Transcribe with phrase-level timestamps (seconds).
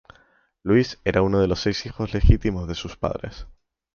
[0.63, 3.45] Luis era uno de los seis hijos legítimos de sus padres.